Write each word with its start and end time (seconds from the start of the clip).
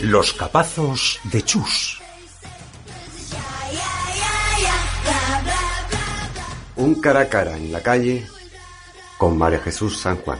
Los 0.00 0.32
capazos 0.32 1.20
de 1.24 1.44
Chus. 1.44 2.00
Un 6.76 6.94
cara 7.00 7.20
a 7.20 7.28
cara 7.28 7.56
en 7.56 7.70
la 7.70 7.82
calle 7.82 8.26
con 9.18 9.36
María 9.36 9.58
Jesús 9.58 10.00
San 10.00 10.16
Juan. 10.16 10.38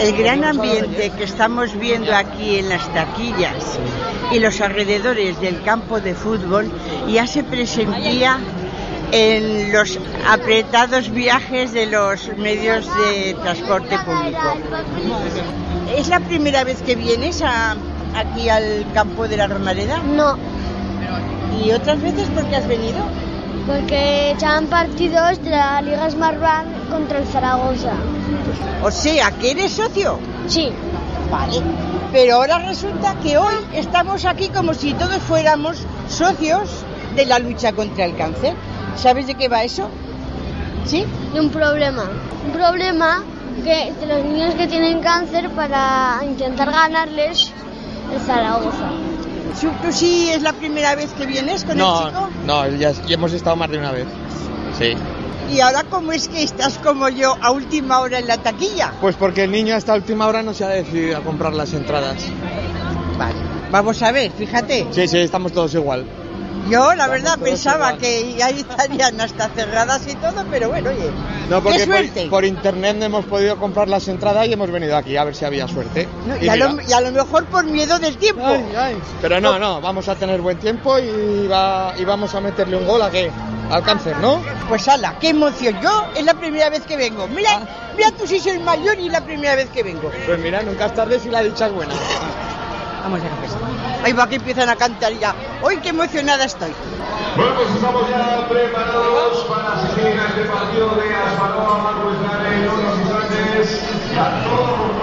El 0.00 0.16
gran 0.16 0.44
ambiente 0.44 1.10
que 1.16 1.24
estamos 1.24 1.74
viendo 1.78 2.14
aquí 2.14 2.58
en 2.58 2.68
las 2.68 2.92
taquillas 2.92 3.78
y 4.32 4.38
los 4.40 4.60
alrededores 4.60 5.40
del 5.40 5.62
campo 5.62 6.00
de 6.00 6.14
fútbol 6.14 6.70
ya 7.08 7.26
se 7.26 7.42
presentía 7.44 8.38
en 9.12 9.72
los 9.72 9.98
apretados 10.28 11.10
viajes 11.10 11.72
de 11.72 11.86
los 11.86 12.28
medios 12.36 12.86
de 12.86 13.34
transporte 13.42 13.96
público. 14.00 14.56
¿Es 15.96 16.08
la 16.08 16.20
primera 16.20 16.64
vez 16.64 16.82
que 16.82 16.96
vienes 16.96 17.40
a- 17.42 17.76
aquí 18.16 18.48
al 18.48 18.84
campo 18.92 19.28
de 19.28 19.36
la 19.36 19.46
Romareda? 19.46 19.98
No, 19.98 20.36
¿Y 21.64 21.70
otras 21.70 22.02
veces 22.02 22.28
por 22.30 22.44
qué 22.46 22.56
has 22.56 22.66
venido? 22.68 22.98
porque 23.66 24.32
echaban 24.32 24.66
partidos 24.66 25.42
de 25.42 25.48
la 25.48 25.80
Liga 25.80 26.10
Smartbank 26.10 26.66
contra 26.94 27.18
el 27.18 27.26
Zaragoza. 27.26 27.92
O 28.84 28.90
sea, 28.90 29.32
que 29.32 29.50
eres 29.50 29.72
socio. 29.72 30.18
Sí, 30.46 30.70
Vale. 31.30 31.60
Pero 32.12 32.36
ahora 32.36 32.58
resulta 32.58 33.16
que 33.20 33.36
hoy 33.38 33.54
estamos 33.74 34.24
aquí 34.24 34.48
como 34.50 34.72
si 34.74 34.94
todos 34.94 35.16
fuéramos 35.18 35.78
socios 36.08 36.70
de 37.16 37.26
la 37.26 37.40
lucha 37.40 37.72
contra 37.72 38.04
el 38.04 38.14
cáncer. 38.14 38.54
¿Sabes 38.96 39.26
de 39.26 39.34
qué 39.34 39.48
va 39.48 39.64
eso? 39.64 39.88
¿Sí? 40.86 41.04
y 41.34 41.38
un 41.40 41.48
problema. 41.50 42.04
Un 42.46 42.52
problema 42.52 43.24
que 43.64 43.92
de 43.98 44.06
los 44.06 44.24
niños 44.24 44.54
que 44.54 44.68
tienen 44.68 45.00
cáncer 45.00 45.50
para 45.50 46.20
intentar 46.24 46.70
ganarles 46.70 47.50
el 48.14 48.20
Zaragoza. 48.20 48.90
¿Tú, 49.60 49.92
sí 49.92 50.30
es 50.30 50.42
la 50.42 50.52
primera 50.52 50.94
vez 50.94 51.10
que 51.14 51.26
vienes 51.26 51.62
con 51.64 51.72
el 51.72 51.78
No, 51.78 52.06
chico? 52.06 52.28
no, 52.46 52.68
ya, 52.68 52.92
ya 52.92 53.14
hemos 53.14 53.32
estado 53.32 53.56
más 53.56 53.70
de 53.70 53.78
una 53.78 53.90
vez. 53.90 54.06
Sí. 54.78 54.94
¿Y 55.50 55.60
ahora 55.60 55.84
cómo 55.88 56.12
es 56.12 56.28
que 56.28 56.42
estás 56.42 56.78
como 56.78 57.08
yo 57.08 57.36
a 57.40 57.50
última 57.50 58.00
hora 58.00 58.18
en 58.18 58.26
la 58.26 58.38
taquilla? 58.38 58.92
Pues 59.00 59.14
porque 59.16 59.44
el 59.44 59.50
niño 59.50 59.74
hasta 59.76 59.94
última 59.94 60.26
hora 60.26 60.42
no 60.42 60.54
se 60.54 60.64
ha 60.64 60.68
decidido 60.68 61.18
a 61.18 61.20
comprar 61.20 61.52
las 61.54 61.72
entradas. 61.72 62.16
Vale. 63.18 63.34
Vamos 63.70 64.02
a 64.02 64.12
ver, 64.12 64.30
fíjate. 64.32 64.86
Sí, 64.90 65.06
sí, 65.08 65.18
estamos 65.18 65.52
todos 65.52 65.74
igual. 65.74 66.04
Yo 66.70 66.94
la 66.94 67.08
verdad 67.08 67.38
pensaba 67.38 67.88
igual. 67.88 67.98
que 67.98 68.34
ya 68.38 68.48
estarían 68.48 69.20
hasta 69.20 69.48
cerradas 69.50 70.06
y 70.08 70.14
todo, 70.14 70.44
pero 70.50 70.70
bueno, 70.70 70.90
oye. 70.90 71.10
No, 71.50 71.56
¡Qué 71.58 71.62
porque 71.62 71.84
suerte! 71.84 72.20
por, 72.22 72.30
por 72.30 72.44
internet 72.46 72.96
no 72.98 73.04
hemos 73.04 73.24
podido 73.26 73.56
comprar 73.58 73.86
las 73.88 74.08
entradas 74.08 74.46
y 74.48 74.54
hemos 74.54 74.70
venido 74.70 74.96
aquí 74.96 75.16
a 75.16 75.24
ver 75.24 75.34
si 75.34 75.44
había 75.44 75.68
suerte. 75.68 76.08
No, 76.26 76.36
Y 76.38 76.46
y, 76.46 76.48
a 76.48 76.56
lo, 76.56 76.80
y 76.80 76.92
a 76.92 77.00
lo 77.02 77.12
mejor 77.12 77.44
por 77.46 77.64
miedo 77.64 77.98
del 77.98 78.16
tiempo. 78.16 78.46
Ay, 78.46 78.64
ay. 78.78 78.96
Pero 79.20 79.40
no, 79.42 79.58
no, 79.58 79.80
vamos 79.82 80.08
a 80.08 80.14
tener 80.14 80.40
buen 80.40 80.56
tiempo 80.58 80.98
y, 80.98 81.46
va, 81.48 81.92
y 81.98 82.04
vamos 82.04 82.34
a 82.34 82.40
meterle 82.40 82.76
un 82.76 82.86
gol 82.86 83.02
a 83.02 83.10
qué? 83.10 83.30
Al 83.70 83.82
cáncer, 83.82 84.16
¿no? 84.18 84.40
Pues 84.68 84.86
ala, 84.88 85.14
qué 85.20 85.30
emoción. 85.30 85.80
Yo 85.80 86.06
es 86.14 86.24
la 86.24 86.34
primera 86.34 86.70
vez 86.70 86.82
que 86.86 86.96
vengo. 86.96 87.26
Mira, 87.28 87.50
Ah. 87.62 87.92
mira 87.96 88.10
tú 88.12 88.26
si 88.26 88.38
soy 88.38 88.58
mayor 88.58 88.98
y 88.98 89.06
es 89.06 89.12
la 89.12 89.22
primera 89.22 89.54
vez 89.56 89.68
que 89.70 89.82
vengo. 89.82 90.10
Pues 90.26 90.38
mira, 90.38 90.62
nunca 90.62 90.86
es 90.86 90.94
tarde 90.94 91.18
si 91.18 91.28
la 91.30 91.42
dicha 91.42 91.66
es 91.66 91.72
buena. 91.72 91.94
Vamos 93.02 93.20
a 93.20 93.22
ver. 93.24 94.04
Ahí 94.04 94.12
va 94.12 94.28
que 94.28 94.36
empiezan 94.36 94.68
a 94.68 94.76
cantar 94.76 95.12
ya. 95.14 95.34
¡Uy, 95.62 95.78
qué 95.78 95.90
emocionada 95.90 96.44
estoy! 96.44 96.72
Bueno, 97.36 97.54
pues 97.56 97.68
estamos 97.74 98.08
ya 98.08 98.46
preparados 98.48 99.44
para 99.44 99.72
asistir 99.74 100.06
a 100.18 100.26
este 100.28 100.42
partido 100.44 100.94
de 100.94 101.14
Asfalón, 101.14 101.82
Marcos 101.82 102.14
Gane, 102.22 102.68
unos 102.68 102.98
instantes. 103.00 103.80
Ya 104.14 104.44
todos 104.44 104.93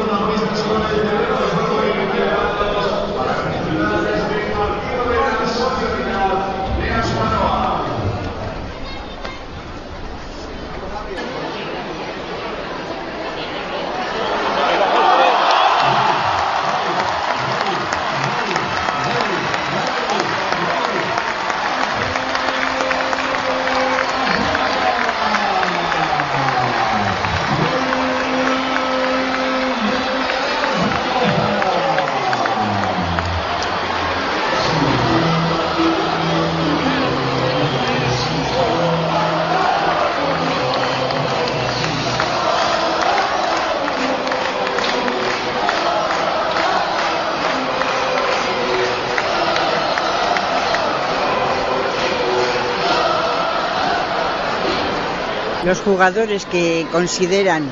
Los 55.71 55.79
jugadores 55.79 56.45
que 56.47 56.85
consideran 56.91 57.63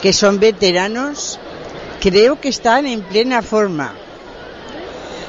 que 0.00 0.12
son 0.12 0.38
veteranos, 0.38 1.40
creo 2.00 2.40
que 2.40 2.48
están 2.48 2.86
en 2.86 3.02
plena 3.02 3.42
forma. 3.42 3.94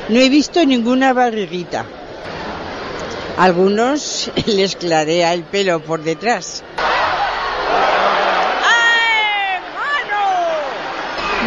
No 0.09 0.19
he 0.19 0.29
visto 0.29 0.63
ninguna 0.63 1.13
barriguita. 1.13 1.85
Algunos 3.35 4.29
les 4.45 4.75
clarea 4.75 5.33
el 5.33 5.41
pelo 5.41 5.79
por 5.79 6.03
detrás. 6.03 6.63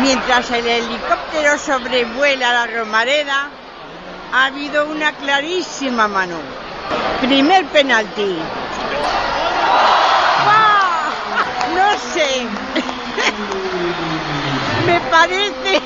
Mientras 0.03 0.50
el 0.50 0.66
helicóptero 0.66 1.59
sobrevuela 1.59 2.53
la 2.53 2.66
Romareda, 2.66 3.50
ha 4.33 4.47
habido 4.47 4.88
una 4.88 5.12
clarísima 5.12 6.09
mano. 6.09 6.38
Primer 7.21 7.66
penalti. 7.66 8.37
No 11.76 11.98
sé. 12.14 12.47
Me 14.86 15.01
parece 15.10 15.80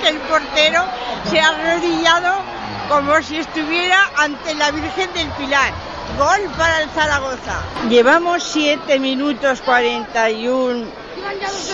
que 0.00 0.08
el 0.08 0.18
portero 0.20 0.84
se 1.30 1.40
ha 1.40 1.48
arrodillado 1.48 2.42
como 2.88 3.22
si 3.22 3.38
estuviera 3.38 4.10
ante 4.16 4.54
la 4.54 4.70
Virgen 4.70 5.12
del 5.14 5.28
Pilar. 5.30 5.72
Gol 6.18 6.50
para 6.58 6.82
el 6.82 6.90
Zaragoza. 6.90 7.62
Llevamos 7.88 8.42
7 8.42 8.98
minutos 8.98 9.62
41 9.62 10.86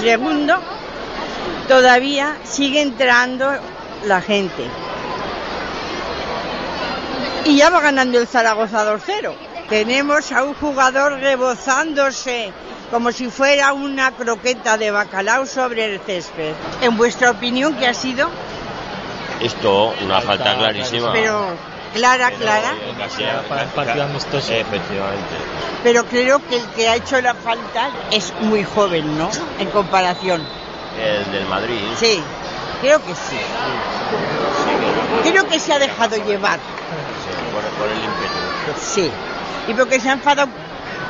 segundos. 0.00 0.61
Todavía 1.67 2.37
sigue 2.44 2.82
entrando 2.82 3.50
la 4.05 4.20
gente. 4.20 4.64
Y 7.44 7.56
ya 7.56 7.70
va 7.70 7.81
ganando 7.81 8.19
el 8.19 8.26
Zaragoza 8.26 8.84
2-0. 8.84 9.32
Tenemos 9.69 10.32
a 10.32 10.44
un 10.44 10.55
jugador 10.55 11.12
rebozándose 11.20 12.52
como 12.90 13.12
si 13.12 13.29
fuera 13.29 13.73
una 13.73 14.12
croqueta 14.12 14.79
de 14.79 14.90
bacalao 14.90 15.46
sobre 15.46 15.85
el 15.85 16.00
césped. 16.00 16.55
En 16.81 16.96
vuestra 16.96 17.31
opinión, 17.31 17.75
¿qué 17.76 17.87
ha 17.87 17.94
sido? 17.94 18.29
Esto, 19.40 19.94
una 20.02 20.20
falta 20.20 20.56
clarísima. 20.56 21.12
Pero 21.12 21.49
clara, 21.94 22.31
clara. 22.32 22.75
Para 23.49 23.62
el 23.62 23.69
partido 23.69 24.05
amistoso. 24.05 24.52
Efectivamente. 24.52 25.37
Pero 25.82 26.05
creo 26.06 26.40
que 26.46 26.56
el 26.56 26.67
que 26.70 26.88
ha 26.88 26.96
hecho 26.96 27.20
la 27.20 27.35
falta 27.35 27.90
es 28.11 28.32
muy 28.40 28.64
joven, 28.64 29.17
¿no? 29.19 29.31
En 29.58 29.70
comparación. 29.70 30.44
El 30.99 31.31
del 31.31 31.46
Madrid. 31.46 31.81
Sí, 31.96 32.20
creo 32.81 33.05
que 33.05 33.14
sí. 33.14 33.38
Creo 35.31 35.46
que 35.46 35.61
se 35.61 35.73
ha 35.73 35.79
dejado 35.79 36.17
llevar. 36.25 36.58
Por, 37.52 37.62
por 37.79 37.88
el 37.88 37.99
ímpetu. 37.99 38.81
Sí. 38.81 39.11
Y 39.69 39.75
porque 39.75 40.00
se 40.00 40.08
ha 40.08 40.12
enfadado 40.14 40.50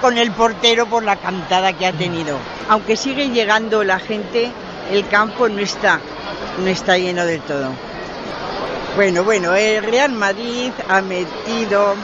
con 0.01 0.19
el 0.19 0.31
portero 0.33 0.87
por 0.87 1.03
la 1.03 1.17
cantada 1.17 1.73
que 1.73 1.87
ha 1.87 1.93
tenido. 1.93 2.39
Aunque 2.69 2.97
sigue 2.97 3.29
llegando 3.31 3.85
la 3.85 3.99
gente, 3.99 4.51
el 4.91 5.07
campo 5.09 5.49
no 5.49 5.61
está, 5.61 6.01
no 6.59 6.67
está 6.67 6.99
lleno 6.99 7.25
del 7.25 7.41
todo. 7.43 7.73
Bueno, 8.97 9.25
bueno, 9.25 9.55
el 9.55 9.83
Real 9.83 10.13
Madrid 10.13 10.73
ha 10.89 11.01
metido 11.01 11.95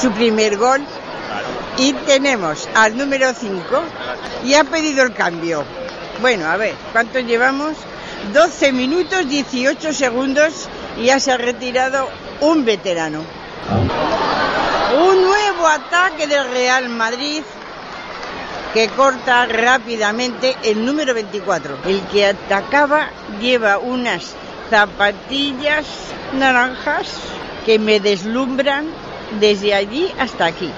su 0.00 0.10
primer 0.12 0.56
gol 0.56 0.80
y 1.76 1.92
tenemos 1.92 2.68
al 2.74 2.96
número 2.96 3.32
5 3.34 3.82
y 4.44 4.54
ha 4.54 4.64
pedido 4.64 5.02
el 5.02 5.12
cambio. 5.12 5.64
Bueno, 6.20 6.46
a 6.46 6.56
ver, 6.56 6.74
¿cuánto 6.92 7.20
llevamos? 7.20 7.76
12 8.32 8.72
minutos 8.72 9.28
18 9.28 9.92
segundos 9.92 10.68
y 10.96 11.06
ya 11.06 11.20
se 11.20 11.32
ha 11.32 11.36
retirado 11.36 12.08
un 12.40 12.64
veterano. 12.64 13.22
Ataque 15.66 16.26
del 16.26 16.50
Real 16.50 16.88
Madrid 16.88 17.42
que 18.74 18.88
corta 18.88 19.46
rápidamente 19.46 20.56
el 20.64 20.84
número 20.84 21.14
24. 21.14 21.78
El 21.86 22.00
que 22.08 22.26
atacaba 22.26 23.08
lleva 23.40 23.78
unas 23.78 24.34
zapatillas 24.68 25.86
naranjas 26.32 27.06
que 27.64 27.78
me 27.78 28.00
deslumbran 28.00 28.86
desde 29.38 29.74
allí 29.74 30.12
hasta 30.18 30.46
aquí. 30.46 30.70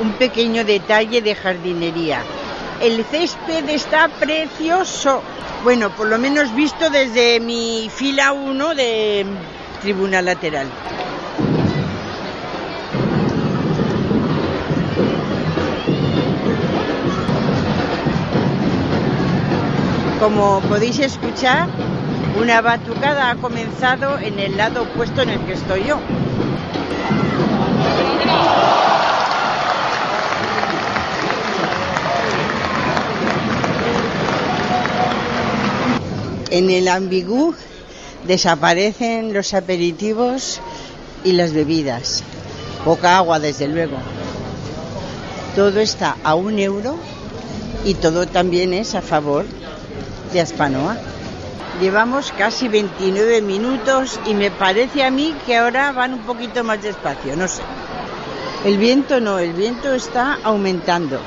Un 0.00 0.12
pequeño 0.12 0.64
detalle 0.64 1.22
de 1.22 1.34
jardinería. 1.34 2.22
El 2.80 3.04
césped 3.04 3.68
está 3.68 4.08
precioso. 4.08 5.22
Bueno, 5.64 5.90
por 5.90 6.08
lo 6.08 6.18
menos 6.18 6.54
visto 6.54 6.90
desde 6.90 7.40
mi 7.40 7.90
fila 7.92 8.32
1 8.32 8.74
de 8.74 9.26
tribuna 9.80 10.22
lateral. 10.22 10.68
Como 20.20 20.60
podéis 20.62 20.98
escuchar, 20.98 21.68
una 22.40 22.60
batucada 22.60 23.30
ha 23.30 23.36
comenzado 23.36 24.18
en 24.18 24.38
el 24.38 24.56
lado 24.56 24.82
opuesto 24.82 25.22
en 25.22 25.28
el 25.28 25.40
que 25.40 25.52
estoy 25.52 25.84
yo. 25.84 25.98
En 36.50 36.70
el 36.70 36.88
ambigú 36.88 37.54
desaparecen 38.26 39.34
los 39.34 39.52
aperitivos 39.52 40.60
y 41.22 41.32
las 41.32 41.52
bebidas. 41.52 42.22
Poca 42.84 43.18
agua, 43.18 43.38
desde 43.40 43.68
luego. 43.68 43.98
Todo 45.54 45.80
está 45.80 46.16
a 46.24 46.34
un 46.34 46.58
euro 46.58 46.96
y 47.84 47.94
todo 47.94 48.26
también 48.26 48.72
es 48.72 48.94
a 48.94 49.02
favor 49.02 49.44
de 50.32 50.40
Aspanoa. 50.40 50.96
Llevamos 51.80 52.32
casi 52.32 52.68
29 52.68 53.42
minutos 53.42 54.18
y 54.26 54.34
me 54.34 54.50
parece 54.50 55.04
a 55.04 55.10
mí 55.10 55.34
que 55.44 55.56
ahora 55.56 55.92
van 55.92 56.14
un 56.14 56.20
poquito 56.20 56.64
más 56.64 56.82
despacio, 56.82 57.36
no 57.36 57.48
sé. 57.48 57.62
El 58.64 58.78
viento 58.78 59.20
no, 59.20 59.38
el 59.38 59.52
viento 59.52 59.94
está 59.94 60.38
aumentando. 60.42 61.20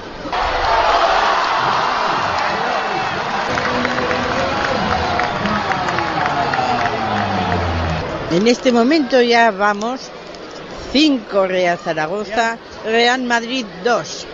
En 8.31 8.47
este 8.47 8.71
momento 8.71 9.21
ya 9.21 9.51
vamos 9.51 10.01
5 10.91 11.47
Real 11.47 11.77
Zaragoza, 11.77 12.57
Real 12.85 13.23
Madrid 13.23 13.65
2. 13.83 14.27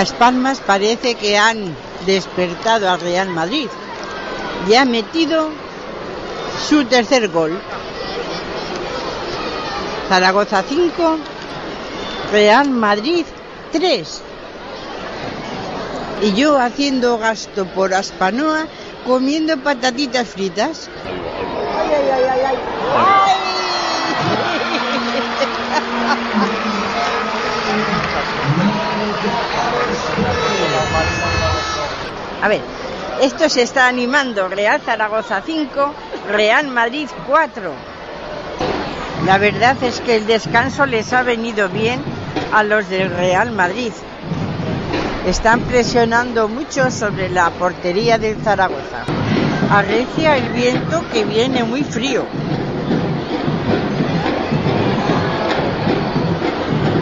Las 0.00 0.14
Palmas 0.14 0.62
parece 0.66 1.14
que 1.14 1.36
han 1.36 1.76
despertado 2.06 2.88
al 2.88 3.00
Real 3.02 3.28
Madrid 3.28 3.68
y 4.66 4.74
ha 4.74 4.86
metido 4.86 5.50
su 6.66 6.86
tercer 6.86 7.28
gol. 7.28 7.60
Zaragoza 10.08 10.64
5, 10.66 11.18
Real 12.32 12.70
Madrid 12.70 13.26
3. 13.72 14.22
Y 16.22 16.32
yo 16.32 16.58
haciendo 16.58 17.18
gasto 17.18 17.66
por 17.66 17.92
Aspanoa 17.92 18.68
comiendo 19.06 19.58
patatitas 19.58 20.28
fritas. 20.28 20.88
Ay, 21.78 21.90
ay, 21.94 22.08
ay, 22.10 22.24
ay, 22.24 22.56
ay. 28.56 28.60
A 32.42 32.48
ver, 32.48 32.60
esto 33.20 33.48
se 33.48 33.62
está 33.62 33.86
animando 33.86 34.48
Real 34.48 34.80
Zaragoza 34.80 35.42
5, 35.44 35.94
Real 36.30 36.68
Madrid 36.68 37.08
4. 37.26 37.72
La 39.26 39.38
verdad 39.38 39.76
es 39.82 40.00
que 40.00 40.16
el 40.16 40.26
descanso 40.26 40.86
les 40.86 41.12
ha 41.12 41.22
venido 41.22 41.68
bien 41.68 42.00
a 42.52 42.62
los 42.62 42.88
del 42.88 43.10
Real 43.10 43.50
Madrid. 43.52 43.92
Están 45.26 45.60
presionando 45.60 46.48
mucho 46.48 46.90
sobre 46.90 47.28
la 47.28 47.50
portería 47.50 48.16
del 48.16 48.36
Zaragoza. 48.42 49.04
Arrecia 49.70 50.36
el 50.36 50.48
viento 50.50 51.04
que 51.12 51.24
viene 51.24 51.62
muy 51.62 51.84
frío. 51.84 52.24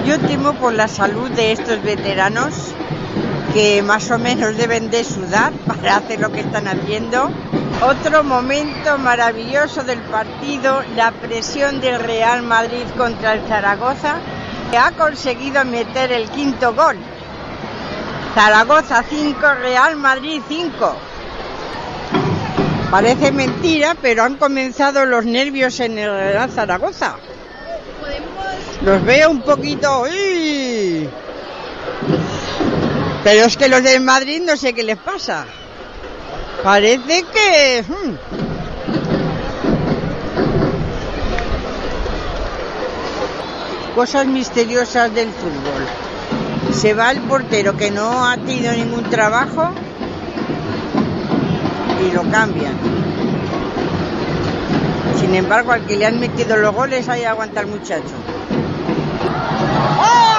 Yo 0.09 0.19
temo 0.21 0.55
por 0.55 0.73
la 0.73 0.89
salud 0.89 1.29
de 1.33 1.53
estos 1.53 1.83
veteranos 1.83 2.73
que 3.53 3.83
más 3.83 4.11
o 4.11 4.19
menos 4.19 4.57
deben 4.57 4.91
de 4.91 5.05
sudar 5.05 5.53
para 5.67 5.97
hacer 5.97 6.19
lo 6.19 6.33
que 6.33 6.41
están 6.41 6.67
haciendo. 6.67 7.31
Otro 7.83 8.25
momento 8.25 8.97
maravilloso 8.97 9.85
del 9.85 9.99
partido, 10.01 10.83
la 10.97 11.13
presión 11.13 11.83
del 11.83 12.01
Real 12.01 12.43
Madrid 12.43 12.87
contra 12.97 13.35
el 13.35 13.47
Zaragoza, 13.47 14.15
que 14.71 14.79
ha 14.79 14.93
conseguido 14.93 15.63
meter 15.67 16.11
el 16.11 16.31
quinto 16.31 16.73
gol. 16.73 16.97
Zaragoza 18.35 19.05
5, 19.07 19.39
Real 19.61 19.97
Madrid 19.97 20.41
5. 20.49 20.97
Parece 22.91 23.31
mentira, 23.31 23.95
pero 24.01 24.23
han 24.23 24.37
comenzado 24.37 25.05
los 25.05 25.27
nervios 25.27 25.79
en 25.81 25.99
el 25.99 26.11
Real 26.11 26.51
Zaragoza. 26.51 27.17
¿Podemos 28.09 28.83
Los 28.83 29.05
veo 29.05 29.31
un 29.31 29.43
poquito... 29.43 30.03
¡uy! 30.03 31.09
Pero 33.23 33.45
es 33.45 33.57
que 33.57 33.69
los 33.69 33.83
del 33.83 34.01
Madrid 34.01 34.41
no 34.43 34.57
sé 34.57 34.73
qué 34.73 34.83
les 34.83 34.97
pasa. 34.97 35.45
Parece 36.63 37.25
que... 37.25 37.85
hmm. 37.87 38.15
Cosas 43.95 44.27
misteriosas 44.27 45.13
del 45.15 45.29
fútbol. 45.31 45.87
Se 46.73 46.95
va 46.95 47.11
el 47.11 47.21
portero 47.23 47.77
que 47.77 47.91
no 47.91 48.27
ha 48.27 48.37
tenido 48.37 48.73
ningún 48.73 49.05
trabajo 49.11 49.71
y 52.07 52.13
lo 52.13 52.23
cambian. 52.31 52.98
Sin 55.29 55.35
embargo, 55.35 55.73
al 55.73 55.85
que 55.85 55.95
le 55.95 56.07
han 56.07 56.19
metido 56.19 56.57
los 56.57 56.75
goles, 56.75 57.07
ahí 57.07 57.23
aguanta 57.23 57.61
el 57.61 57.67
muchacho. 57.67 58.15
¡Ah! 60.01 60.39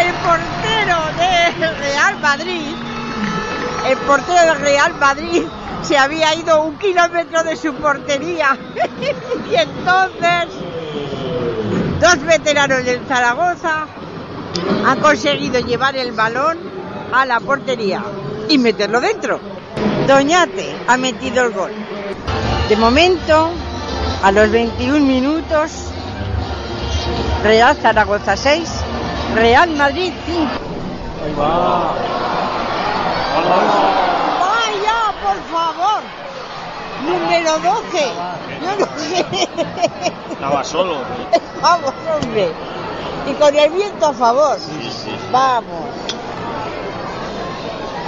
El 0.00 0.12
portero 0.14 0.98
del 1.16 1.76
Real 1.78 2.18
Madrid, 2.18 2.74
el 3.86 3.98
portero 3.98 4.40
del 4.40 4.60
Real 4.62 4.94
Madrid 4.98 5.44
se 5.82 5.96
había 5.96 6.34
ido 6.34 6.64
un 6.64 6.76
kilómetro 6.76 7.44
de 7.44 7.54
su 7.54 7.72
portería. 7.74 8.58
y 9.48 9.54
entonces, 9.54 10.48
dos 12.00 12.20
veteranos 12.24 12.84
del 12.84 13.06
Zaragoza 13.06 13.86
han 14.84 15.00
conseguido 15.00 15.60
llevar 15.60 15.96
el 15.96 16.10
balón 16.10 16.69
a 17.12 17.26
la 17.26 17.40
portería 17.40 18.02
y 18.48 18.58
meterlo 18.58 19.00
dentro. 19.00 19.40
Doñate 20.06 20.76
ha 20.86 20.96
metido 20.96 21.44
el 21.44 21.52
gol. 21.52 21.72
De 22.68 22.76
momento, 22.76 23.50
a 24.22 24.32
los 24.32 24.50
21 24.50 25.00
minutos, 25.00 25.70
Real 27.42 27.76
Zaragoza 27.76 28.36
6, 28.36 28.68
Real 29.34 29.70
Madrid 29.70 30.12
5. 30.26 30.48
¡Vaya, 34.40 35.14
por 35.22 35.36
favor! 35.50 36.02
Número 37.04 37.58
12. 37.58 38.12
Yo 38.62 38.76
no 38.78 38.86
sé. 38.98 39.26
Estaba 40.32 40.64
solo. 40.64 40.98
Vamos, 41.62 41.94
hombre. 42.14 42.52
Y 43.26 43.34
con 43.34 43.54
el 43.54 43.70
viento 43.70 44.06
a 44.06 44.12
favor. 44.12 44.58
Vamos. 45.30 45.84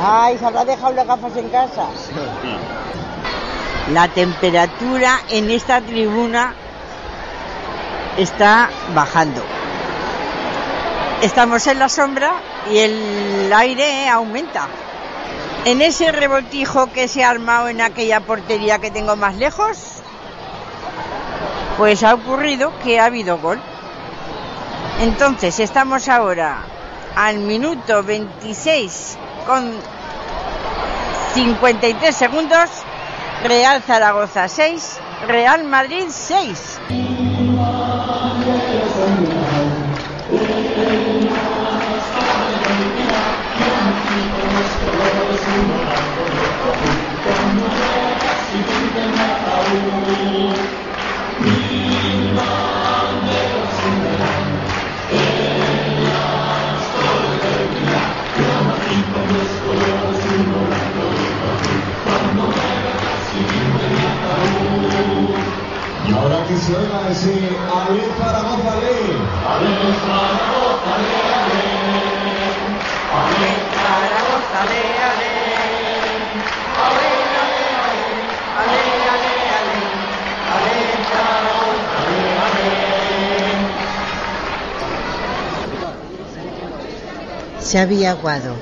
Ay, 0.05 0.37
se 0.37 0.47
habrá 0.47 0.65
dejado 0.65 0.93
las 0.95 1.07
gafas 1.07 1.37
en 1.37 1.49
casa. 1.49 1.87
La 3.93 4.09
temperatura 4.09 5.21
en 5.31 5.49
esta 5.51 5.81
tribuna 5.81 6.55
está 8.17 8.69
bajando. 8.95 9.43
Estamos 11.23 11.65
en 11.69 11.79
la 11.79 11.89
sombra 11.89 12.33
y 12.69 12.79
el 12.79 13.53
aire 13.55 14.09
aumenta. 14.09 14.67
En 15.67 15.81
ese 15.81 16.11
revoltijo 16.11 16.91
que 16.93 17.07
se 17.07 17.23
ha 17.23 17.31
armado 17.31 17.69
en 17.69 17.81
aquella 17.81 18.19
portería 18.21 18.81
que 18.81 18.91
tengo 18.91 19.15
más 19.15 19.37
lejos, 19.37 20.03
pues 21.79 22.03
ha 22.03 22.15
ocurrido 22.15 22.73
que 22.83 22.99
ha 22.99 23.05
habido 23.05 23.39
gol. 23.39 23.61
Entonces 25.01 25.61
estamos 25.61 26.09
ahora 26.09 26.65
al 27.15 27.39
minuto 27.39 28.03
26 28.03 29.19
con 29.47 29.73
53 31.35 32.15
segundos. 32.15 32.71
Real 33.45 33.83
Zaragoza 33.83 34.47
6, 34.47 35.01
Real 35.27 35.65
Madrid 35.65 36.07
6. 36.09 36.81
Y 66.63 66.75
ahora 66.75 67.09
que 67.09 67.15
suena 67.15 67.33
ese 67.35 67.59
Ale 67.69 68.03
Zaragoza 68.19 68.73
Ale. 68.73 69.03
Xavi 87.73 88.05
Aguado, 88.05 88.55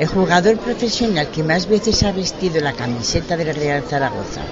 el 0.00 0.06
jugador 0.06 0.56
profesional 0.58 1.28
que 1.28 1.42
más 1.42 1.66
veces 1.66 2.02
ha 2.04 2.12
vestido 2.12 2.60
la 2.60 2.72
camiseta 2.72 3.36
del 3.36 3.54
Real 3.54 3.82
Zaragoza 3.82 4.42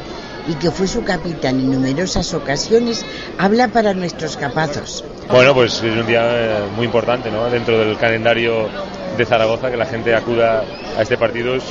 y 0.47 0.55
que 0.55 0.71
fue 0.71 0.87
su 0.87 1.05
capitán 1.05 1.61
en 1.61 1.73
numerosas 1.73 2.35
ocasiones, 2.35 3.05
habla 3.39 3.69
para 3.69 3.95
nuestros 3.95 4.37
capazos. 4.37 5.05
Bueno, 5.31 5.55
pues 5.55 5.83
es 5.83 5.97
un 5.97 6.07
día 6.07 6.23
eh, 6.25 6.65
muy 6.77 6.87
importante 6.87 7.31
¿no? 7.31 7.49
dentro 7.49 7.79
del 7.79 7.97
calendario 7.97 8.69
de 9.17 9.25
Zaragoza, 9.25 9.71
que 9.71 9.77
la 9.77 9.87
gente 9.87 10.15
acuda 10.15 10.65
a 10.97 11.03
este 11.03 11.17
partido 11.17 11.55
es 11.55 11.65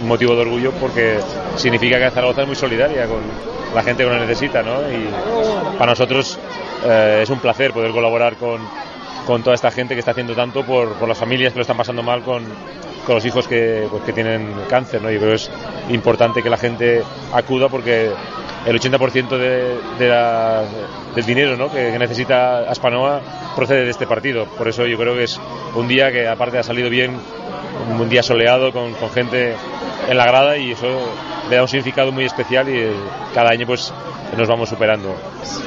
un 0.00 0.08
motivo 0.08 0.34
de 0.34 0.42
orgullo 0.42 0.72
porque 0.80 1.18
significa 1.56 1.98
que 1.98 2.10
Zaragoza 2.10 2.42
es 2.42 2.46
muy 2.46 2.56
solidaria 2.56 3.06
con 3.06 3.20
la 3.74 3.82
gente 3.82 4.04
que 4.04 4.10
lo 4.10 4.18
necesita 4.18 4.62
¿no? 4.62 4.80
y 4.90 5.08
para 5.78 5.92
nosotros 5.92 6.38
eh, 6.84 7.20
es 7.22 7.30
un 7.30 7.40
placer 7.40 7.72
poder 7.72 7.92
colaborar 7.92 8.36
con, 8.36 8.60
con 9.26 9.42
toda 9.42 9.54
esta 9.54 9.70
gente 9.70 9.94
que 9.94 10.00
está 10.00 10.12
haciendo 10.12 10.34
tanto 10.34 10.64
por, 10.64 10.94
por 10.94 11.08
las 11.08 11.18
familias 11.18 11.52
que 11.52 11.58
lo 11.58 11.62
están 11.62 11.76
pasando 11.76 12.02
mal 12.02 12.22
con, 12.22 12.44
con 13.04 13.16
los 13.16 13.24
hijos 13.26 13.46
que, 13.46 13.86
pues, 13.90 14.02
que 14.04 14.12
tienen 14.12 14.52
cáncer, 14.68 15.02
¿no? 15.02 15.10
Yo 15.10 15.18
creo 15.18 15.30
que 15.30 15.36
es 15.36 15.50
importante 15.90 16.42
que 16.42 16.50
la 16.50 16.56
gente 16.56 17.02
acuda 17.32 17.68
porque 17.68 18.10
el 18.66 18.80
80% 18.80 19.36
de, 19.36 19.76
de 19.98 20.08
la- 20.08 20.62
del 21.14 21.24
dinero 21.26 21.56
¿no? 21.56 21.70
que, 21.70 21.92
que 21.92 21.98
necesita 21.98 22.60
Aspanoa 22.70 23.20
procede 23.54 23.84
de 23.84 23.90
este 23.90 24.06
partido. 24.06 24.46
Por 24.46 24.68
eso 24.68 24.86
yo 24.86 24.96
creo 24.96 25.14
que 25.14 25.24
es 25.24 25.38
un 25.74 25.86
día 25.86 26.10
que 26.10 26.26
aparte 26.26 26.58
ha 26.58 26.62
salido 26.62 26.88
bien, 26.88 27.16
un 27.98 28.08
día 28.08 28.22
soleado 28.22 28.72
con, 28.72 28.94
con 28.94 29.10
gente 29.10 29.54
en 30.08 30.16
la 30.16 30.24
grada 30.26 30.56
y 30.56 30.72
eso 30.72 30.86
le 31.50 31.56
da 31.56 31.62
un 31.62 31.68
significado 31.68 32.10
muy 32.10 32.24
especial 32.24 32.68
y 32.68 32.78
eh, 32.78 32.92
cada 33.34 33.50
año 33.50 33.66
pues 33.66 33.92
nos 34.36 34.48
vamos 34.48 34.68
superando. 34.70 35.14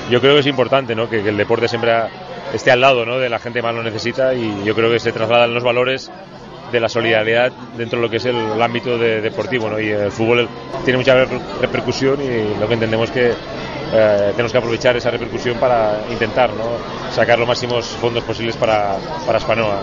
Yo 0.09 0.19
creo 0.19 0.33
que 0.33 0.39
es 0.39 0.47
importante 0.47 0.95
¿no? 0.95 1.07
que, 1.07 1.21
que 1.23 1.29
el 1.29 1.37
deporte 1.37 1.67
siempre 1.67 1.91
ha- 1.91 2.09
esté 2.53 2.71
al 2.71 2.81
lado 2.81 3.05
¿no? 3.05 3.19
de 3.19 3.29
la 3.29 3.39
gente 3.39 3.59
que 3.59 3.63
más 3.63 3.75
lo 3.75 3.83
necesita 3.83 4.33
y 4.33 4.63
yo 4.65 4.73
creo 4.73 4.89
que 4.91 4.99
se 4.99 5.11
trasladan 5.11 5.53
los 5.53 5.63
valores 5.63 6.11
de 6.71 6.79
la 6.79 6.89
solidaridad 6.89 7.51
dentro 7.77 7.99
de 7.99 8.05
lo 8.05 8.09
que 8.09 8.17
es 8.17 8.25
el, 8.25 8.35
el 8.35 8.61
ámbito 8.61 8.97
de- 8.97 9.21
deportivo 9.21 9.69
¿no? 9.69 9.79
y 9.79 9.89
el 9.89 10.11
fútbol 10.11 10.47
tiene 10.83 10.97
mucha 10.97 11.15
reper- 11.15 11.41
repercusión 11.61 12.19
y 12.21 12.59
lo 12.59 12.67
que 12.67 12.73
entendemos 12.73 13.09
que 13.11 13.31
eh, 13.93 14.29
tenemos 14.31 14.51
que 14.51 14.57
aprovechar 14.57 14.97
esa 14.97 15.09
repercusión 15.11 15.57
para 15.57 16.01
intentar 16.11 16.49
¿no? 16.49 17.11
sacar 17.15 17.39
los 17.39 17.47
máximos 17.47 17.85
fondos 17.85 18.23
posibles 18.23 18.55
para, 18.57 18.97
para 19.25 19.39
Spanoa. 19.39 19.79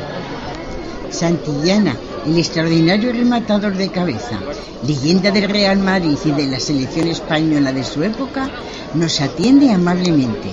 Santillana, 1.11 1.95
el 2.27 2.37
extraordinario 2.39 3.13
rematador 3.13 3.75
de 3.75 3.89
cabeza, 3.91 4.41
leyenda 4.87 5.31
del 5.31 5.49
Real 5.49 5.79
Madrid 5.79 6.19
y 6.25 6.31
de 6.33 6.47
la 6.49 6.59
selección 6.59 7.07
española 7.09 7.73
de 7.73 7.85
su 7.85 8.03
época, 8.03 8.49
nos 8.95 9.21
atiende 9.21 9.71
amablemente. 9.73 10.49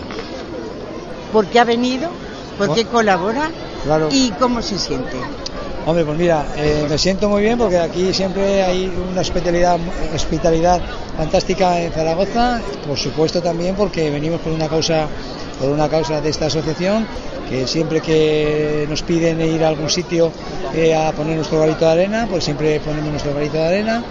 ¿Por 1.34 1.48
qué 1.48 1.60
ha 1.60 1.64
venido? 1.64 2.10
¿Por 2.58 2.76
qué 2.76 2.86
colabora? 2.86 3.50
Claro. 3.84 4.10
¿Y 4.12 4.30
cómo 4.40 4.62
se 4.62 4.78
siente? 4.78 5.18
Hombre, 5.86 6.06
pues 6.06 6.18
mira, 6.18 6.46
eh, 6.58 6.86
me 6.88 6.98
siento 6.98 7.28
muy 7.28 7.42
bien 7.42 7.58
porque 7.58 7.80
aquí 7.80 8.14
siempre 8.14 8.62
hay 8.62 8.86
una 9.12 9.22
hospitalidad, 9.22 9.80
hospitalidad 10.14 10.80
fantástica 11.18 11.82
en 11.82 11.92
Zaragoza. 11.92 12.62
Por 12.88 12.98
supuesto 12.98 13.42
también 13.42 13.76
porque 13.76 14.12
venimos 14.12 14.42
por 14.42 14.54
una 14.54 14.68
causa, 14.68 15.08
por 15.60 15.70
una 15.70 15.90
causa 15.90 16.22
de 16.22 16.30
esta 16.30 16.46
asociación 16.46 17.08
que 17.50 17.68
siempre 17.68 18.00
que 18.00 18.86
nos 18.90 19.02
piden 19.02 19.42
ir 19.42 19.64
a 19.64 19.70
algún 19.70 19.90
sitio 19.90 20.32
eh, 20.74 20.96
a 20.96 21.12
poner 21.14 21.36
nuestro 21.36 21.60
granito 21.60 21.86
de 21.86 21.92
arena, 21.92 22.28
pues 22.30 22.44
siempre 22.44 22.80
ponemos 22.80 23.10
nuestro 23.10 23.34
granito 23.34 23.58
de 23.58 23.68
arena. 23.68 24.04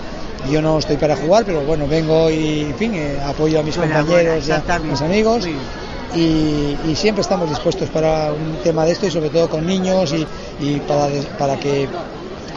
Yo 0.50 0.60
no 0.60 0.78
estoy 0.78 0.96
para 0.96 1.16
jugar, 1.16 1.44
pero 1.44 1.60
bueno, 1.62 1.86
vengo 1.86 2.30
y, 2.30 2.62
en 2.62 2.74
fin, 2.74 2.94
eh, 2.94 3.18
apoyo 3.24 3.60
a 3.60 3.62
mis 3.62 3.76
compañeros 3.76 4.46
y 4.46 4.50
a 4.50 4.78
mis 4.80 5.00
amigos. 5.00 5.46
Y, 6.14 6.76
siempre 6.94 7.22
estamos 7.22 7.48
dispuestos 7.48 7.88
para 7.88 8.32
un 8.32 8.56
tema 8.62 8.84
de 8.84 8.92
esto 8.92 9.06
y 9.06 9.10
sobre 9.10 9.30
todo 9.30 9.48
con 9.48 9.64
niños 9.66 10.12
y, 10.12 10.26
y 10.60 10.80
para, 10.80 11.08
para 11.38 11.58
que 11.58 11.88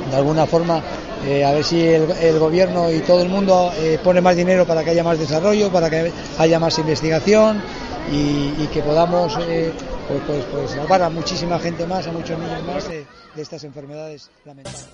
de 0.10 0.16
alguna 0.16 0.46
forma 0.46 0.82
eh, 1.26 1.46
a 1.46 1.52
ver 1.52 1.64
si 1.64 1.80
el, 1.80 2.12
el, 2.12 2.40
gobierno 2.40 2.92
y 2.92 3.00
todo 3.00 3.22
el 3.22 3.30
mundo 3.30 3.72
eh, 3.78 3.98
pone 4.04 4.20
más 4.20 4.36
dinero 4.36 4.66
para 4.66 4.84
que 4.84 4.90
haya 4.90 5.04
más 5.04 5.18
desarrollo, 5.18 5.72
para 5.72 5.90
que 5.90 6.12
haya 6.38 6.60
más 6.60 6.78
investigación 6.80 7.62
y, 8.12 8.54
y 8.62 8.70
que 8.74 8.82
podamos 8.82 9.38
eh, 9.48 9.72
pues, 10.08 10.22
pues, 10.28 10.46
pues, 10.52 10.72
salvar 10.72 11.04
a 11.04 11.10
muchísima 11.10 11.58
gente 11.60 11.88
más, 11.88 12.08
a 12.08 12.12
muchos 12.12 12.38
niños 12.38 12.64
más 12.64 12.90
de, 12.90 13.06
de 13.36 13.42
estas 13.42 13.64
enfermedades 13.64 14.30
lamentables. 14.44 14.90